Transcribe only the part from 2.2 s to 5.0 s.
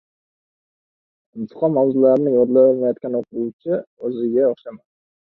yodlay olmayotgan o‘quvchi o'ziga o'xshamas;